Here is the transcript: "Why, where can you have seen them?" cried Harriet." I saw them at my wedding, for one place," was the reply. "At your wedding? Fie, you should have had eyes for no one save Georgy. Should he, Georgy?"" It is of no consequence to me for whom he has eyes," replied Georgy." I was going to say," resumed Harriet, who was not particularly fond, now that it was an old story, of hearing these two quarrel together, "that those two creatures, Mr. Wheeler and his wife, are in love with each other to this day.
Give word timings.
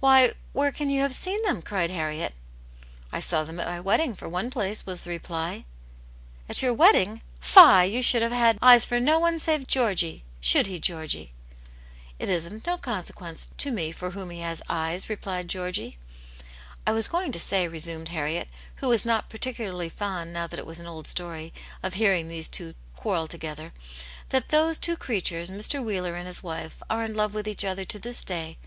"Why, 0.00 0.34
where 0.52 0.70
can 0.70 0.90
you 0.90 1.00
have 1.00 1.14
seen 1.14 1.42
them?" 1.44 1.62
cried 1.62 1.88
Harriet." 1.88 2.34
I 3.10 3.20
saw 3.20 3.42
them 3.42 3.58
at 3.58 3.66
my 3.66 3.80
wedding, 3.80 4.14
for 4.14 4.28
one 4.28 4.50
place," 4.50 4.84
was 4.84 5.00
the 5.00 5.08
reply. 5.08 5.64
"At 6.46 6.60
your 6.60 6.74
wedding? 6.74 7.22
Fie, 7.40 7.86
you 7.86 8.02
should 8.02 8.20
have 8.20 8.32
had 8.32 8.58
eyes 8.60 8.84
for 8.84 8.98
no 9.00 9.18
one 9.18 9.38
save 9.38 9.66
Georgy. 9.66 10.24
Should 10.42 10.66
he, 10.66 10.78
Georgy?"" 10.78 11.32
It 12.18 12.28
is 12.28 12.44
of 12.44 12.66
no 12.66 12.76
consequence 12.76 13.48
to 13.56 13.70
me 13.72 13.92
for 13.92 14.10
whom 14.10 14.28
he 14.28 14.40
has 14.40 14.60
eyes," 14.68 15.08
replied 15.08 15.48
Georgy." 15.48 15.96
I 16.86 16.92
was 16.92 17.08
going 17.08 17.32
to 17.32 17.40
say," 17.40 17.66
resumed 17.66 18.10
Harriet, 18.10 18.48
who 18.76 18.88
was 18.88 19.06
not 19.06 19.30
particularly 19.30 19.88
fond, 19.88 20.34
now 20.34 20.46
that 20.48 20.58
it 20.58 20.66
was 20.66 20.80
an 20.80 20.86
old 20.86 21.08
story, 21.08 21.50
of 21.82 21.94
hearing 21.94 22.28
these 22.28 22.46
two 22.46 22.74
quarrel 22.94 23.26
together, 23.26 23.72
"that 24.28 24.50
those 24.50 24.78
two 24.78 24.98
creatures, 24.98 25.48
Mr. 25.48 25.82
Wheeler 25.82 26.14
and 26.14 26.26
his 26.26 26.42
wife, 26.42 26.82
are 26.90 27.02
in 27.02 27.14
love 27.14 27.32
with 27.32 27.48
each 27.48 27.64
other 27.64 27.86
to 27.86 27.98
this 27.98 28.22
day. 28.22 28.58